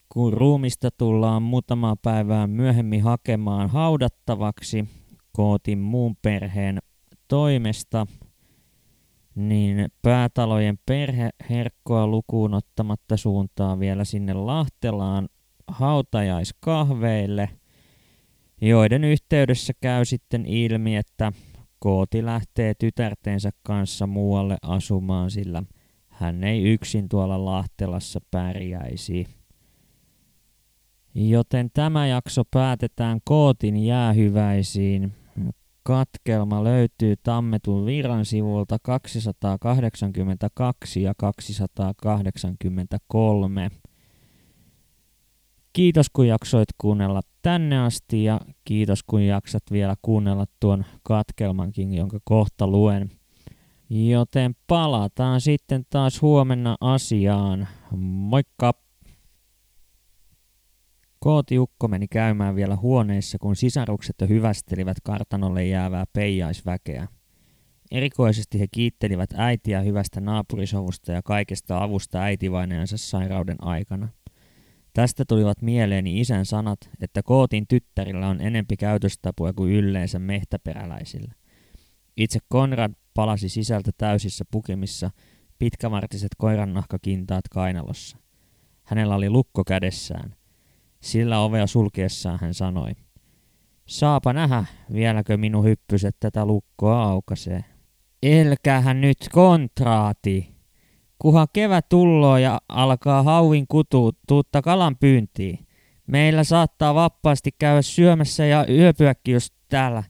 kun 0.09 0.33
ruumista 0.33 0.91
tullaan 0.91 1.43
muutama 1.43 1.97
päivää 2.03 2.47
myöhemmin 2.47 3.03
hakemaan 3.03 3.71
haudattavaksi 3.71 4.89
kootin 5.33 5.79
muun 5.79 6.17
perheen 6.23 6.79
toimesta, 7.29 8.07
niin 9.35 9.89
päätalojen 10.03 10.79
perhe 10.87 11.31
herkkoa 11.51 12.07
lukuun 12.07 12.55
ottamatta 12.55 13.17
suuntaa 13.17 13.79
vielä 13.79 14.05
sinne 14.05 14.35
Lahtelaan 14.35 15.29
hautajaiskahveille, 15.67 17.49
joiden 18.61 19.05
yhteydessä 19.05 19.73
käy 19.81 20.05
sitten 20.05 20.47
ilmi, 20.47 20.97
että 20.97 21.33
Kooti 21.79 22.25
lähtee 22.25 22.75
tytärtensä 22.75 23.51
kanssa 23.63 24.07
muualle 24.07 24.57
asumaan, 24.63 25.31
sillä 25.31 25.63
hän 26.09 26.45
ei 26.45 26.63
yksin 26.63 27.09
tuolla 27.09 27.45
Lahtelassa 27.45 28.21
pärjäisi. 28.31 29.27
Joten 31.15 31.71
tämä 31.75 32.07
jakso 32.07 32.43
päätetään 32.51 33.21
Kootin 33.25 33.77
jäähyväisiin. 33.77 35.13
Katkelma 35.87 36.65
löytyy 36.65 37.15
Tammetun 37.23 37.87
viran 37.87 38.25
sivulta 38.25 38.79
282 38.83 41.03
ja 41.03 41.15
283. 41.17 43.71
Kiitos 45.73 46.07
kun 46.13 46.29
jaksoit 46.29 46.69
kuunnella 46.79 47.21
tänne 47.43 47.79
asti 47.79 48.25
ja 48.25 48.41
kiitos 48.65 49.03
kun 49.03 49.23
jaksat 49.23 49.63
vielä 49.73 49.95
kuunnella 50.03 50.45
tuon 50.61 50.85
katkelmankin, 51.03 51.95
jonka 51.95 52.19
kohta 52.25 52.67
luen. 52.67 53.11
Joten 53.91 54.57
palataan 54.67 55.41
sitten 55.41 55.87
taas 55.91 56.23
huomenna 56.23 56.77
asiaan. 56.81 57.69
Moikka! 57.97 58.84
Kootiukko 61.25 61.89
meni 61.89 62.09
käymään 62.09 62.57
vielä 62.57 62.77
huoneessa, 62.77 63.39
kun 63.39 63.57
sisarukset 63.57 64.17
jo 64.21 64.27
hyvästelivät 64.27 64.97
kartanolle 65.03 65.67
jäävää 65.67 66.05
peijaisväkeä. 66.13 67.09
Erikoisesti 67.91 68.61
he 68.61 68.67
kiittelivät 68.73 69.31
äitiä 69.37 69.81
hyvästä 69.81 70.21
naapurisovusta 70.21 71.13
ja 71.13 71.23
kaikesta 71.23 71.83
avusta 71.83 72.21
äitivainajansa 72.21 72.97
sairauden 72.99 73.57
aikana. 73.65 74.09
Tästä 74.93 75.25
tulivat 75.29 75.63
mieleeni 75.63 76.21
isän 76.21 76.47
sanat, 76.47 76.79
että 77.01 77.23
Kootin 77.23 77.67
tyttärillä 77.69 78.29
on 78.29 78.41
enempi 78.41 78.77
käytöstapuja 78.77 79.53
kuin 79.53 79.73
yleensä 79.73 80.19
mehtäperäläisillä. 80.19 81.35
Itse 82.17 82.39
Konrad 82.49 82.93
palasi 83.15 83.49
sisältä 83.49 83.91
täysissä 83.99 84.45
pukemissa, 84.51 85.11
pitkämartiset 85.59 86.31
koirannahkakintaat 86.39 87.49
kainalossa. 87.51 88.17
Hänellä 88.83 89.15
oli 89.15 89.31
lukko 89.31 89.65
kädessään. 89.65 90.35
Sillä 91.05 91.39
ovea 91.39 91.67
sulkiessaan 91.67 92.39
hän 92.41 92.55
sanoi, 92.55 92.91
Saapa 93.87 94.33
nähdä, 94.33 94.65
vieläkö 94.93 95.37
minun 95.37 95.65
hyppyset 95.65 96.17
tätä 96.21 96.47
lukkoa 96.47 97.03
aukasee. 97.03 97.65
Elkähän 98.23 99.01
nyt 99.01 99.17
kontraati. 99.33 100.55
Kuha 101.19 101.47
kevät 101.53 101.89
tulloo 101.89 102.37
ja 102.37 102.61
alkaa 102.69 103.23
hauin 103.23 103.67
kutu, 103.69 104.13
tuutta 104.29 104.63
kalan 104.63 104.97
pyyntiin. 104.97 105.67
Meillä 106.07 106.45
saattaa 106.45 106.95
vapaasti 106.95 107.51
käydä 107.59 107.83
syömässä 107.83 108.47
ja 108.47 108.67
yöpyäkin 108.69 109.35
just 109.35 109.55
täällä. 109.69 110.03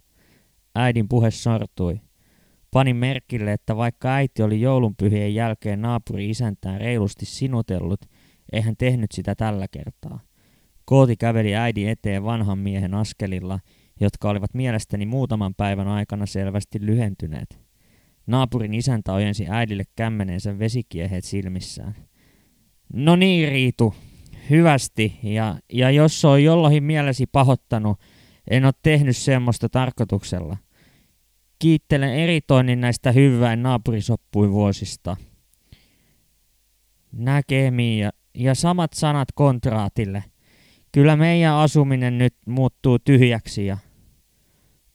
Äidin 0.74 1.08
puhe 1.08 1.30
sortui. 1.30 2.00
Panin 2.70 2.96
merkille, 2.96 3.52
että 3.52 3.76
vaikka 3.76 4.08
äiti 4.08 4.42
oli 4.42 4.60
joulunpyhien 4.60 5.34
jälkeen 5.34 5.82
naapuri 5.82 6.30
isäntään 6.30 6.80
reilusti 6.80 7.26
sinutellut, 7.26 8.00
ei 8.52 8.60
hän 8.60 8.76
tehnyt 8.76 9.12
sitä 9.12 9.34
tällä 9.34 9.68
kertaa. 9.68 10.20
Kooti 10.84 11.16
käveli 11.16 11.54
äidin 11.54 11.88
eteen 11.88 12.24
vanhan 12.24 12.58
miehen 12.58 12.94
askelilla, 12.94 13.60
jotka 14.00 14.30
olivat 14.30 14.54
mielestäni 14.54 15.06
muutaman 15.06 15.54
päivän 15.54 15.88
aikana 15.88 16.26
selvästi 16.26 16.78
lyhentyneet. 16.86 17.60
Naapurin 18.26 18.74
isäntä 18.74 19.12
ojensi 19.12 19.46
äidille 19.48 19.84
kämmeneensä 19.96 20.58
vesikieheet 20.58 21.24
silmissään. 21.24 21.94
No 22.92 23.16
niin, 23.16 23.48
Riitu, 23.48 23.94
hyvästi, 24.50 25.18
ja, 25.22 25.58
ja 25.72 25.90
jos 25.90 26.24
on 26.24 26.44
jollain 26.44 26.84
mielesi 26.84 27.26
pahoittanut, 27.26 28.00
en 28.50 28.64
ole 28.64 28.72
tehnyt 28.82 29.16
semmoista 29.16 29.68
tarkoituksella. 29.68 30.56
Kiittelen 31.58 32.14
eritoinen 32.14 32.80
näistä 32.80 33.12
hyväin 33.12 33.62
naapurisoppuivuosista. 33.62 35.16
Näkemiin 37.12 37.98
ja, 37.98 38.10
ja 38.34 38.54
samat 38.54 38.92
sanat 38.92 39.28
kontraatille. 39.34 40.24
Kyllä 40.94 41.16
meidän 41.16 41.54
asuminen 41.54 42.18
nyt 42.18 42.34
muuttuu 42.46 42.98
tyhjäksi 42.98 43.66
ja 43.66 43.78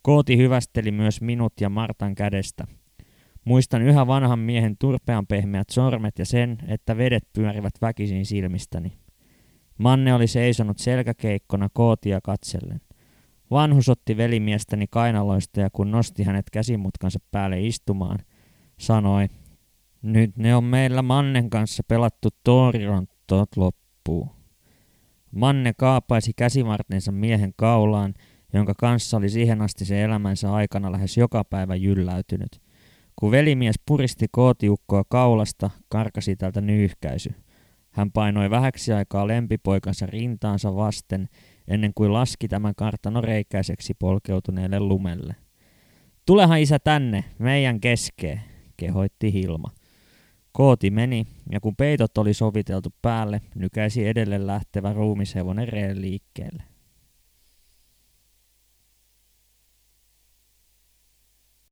Kooti 0.02 0.38
hyvästeli 0.38 0.92
myös 0.92 1.22
minut 1.22 1.54
ja 1.62 1.70
Martan 1.70 2.16
kädestä. 2.16 2.68
Muistan 3.46 3.82
yhä 3.82 4.08
vanhan 4.08 4.40
miehen 4.40 4.78
turpean 4.78 5.28
pehmeät 5.28 5.70
sormet 5.70 6.20
ja 6.20 6.26
sen, 6.26 6.58
että 6.68 6.98
vedet 6.98 7.24
pyörivät 7.34 7.74
väkisin 7.82 8.26
silmistäni. 8.26 8.98
Manne 9.78 10.14
oli 10.14 10.28
seisonut 10.28 10.78
selkäkeikkona 10.78 11.70
kootia 11.74 12.22
katsellen. 12.24 12.82
Vanhus 13.52 13.90
otti 13.90 14.18
velimiestäni 14.18 14.88
kainaloista 14.88 15.60
ja 15.60 15.70
kun 15.70 15.92
nosti 15.92 16.24
hänet 16.24 16.50
käsimutkansa 16.50 17.20
päälle 17.32 17.62
istumaan, 17.62 18.20
sanoi, 18.78 19.28
nyt 20.02 20.38
ne 20.38 20.56
on 20.56 20.64
meillä 20.64 21.02
Mannen 21.02 21.50
kanssa 21.50 21.84
pelattu 21.88 22.30
toorironttoot 22.44 23.58
loppuu. 23.58 24.39
Manne 25.32 25.74
kaapaisi 25.78 26.32
käsivartensa 26.36 27.12
miehen 27.12 27.54
kaulaan, 27.56 28.14
jonka 28.54 28.74
kanssa 28.78 29.18
oli 29.18 29.30
siihen 29.30 29.62
asti 29.62 29.86
se 29.86 30.04
elämänsä 30.04 30.54
aikana 30.54 30.92
lähes 30.92 31.18
joka 31.18 31.44
päivä 31.44 31.76
jylläytynyt– 31.76 32.62
kun 33.20 33.32
velimies 33.32 33.76
puristi 33.86 34.26
kootiukkoa 34.32 35.04
kaulasta, 35.10 35.70
karkasi 35.90 36.36
tältä 36.36 36.62
nyyhkäisy. 36.62 37.34
Hän 37.92 38.12
painoi 38.12 38.50
vähäksi 38.50 38.94
aikaa 38.94 39.28
lempipoikansa 39.28 40.06
rintaansa 40.06 40.76
vasten, 40.76 41.30
ennen 41.68 41.92
kuin 41.96 42.14
laski 42.14 42.48
tämän 42.48 42.76
kartanon 42.76 43.24
reikäiseksi 43.24 43.94
polkeutuneelle 43.94 44.80
lumelle. 44.80 45.36
Tulehan 46.26 46.60
isä 46.60 46.80
tänne, 46.80 47.24
meidän 47.40 47.80
keskeen, 47.80 48.42
kehoitti 48.78 49.34
Hilma. 49.34 49.72
Kooti 50.52 50.92
meni, 50.92 51.28
ja 51.52 51.60
kun 51.60 51.76
peitot 51.76 52.18
oli 52.18 52.34
soviteltu 52.34 52.94
päälle, 53.02 53.42
nykäisi 53.56 54.08
edelle 54.08 54.48
lähtevä 54.48 54.94
ruumishevonen 54.94 55.68
reen 55.68 56.02
liikkeelle. 56.02 56.64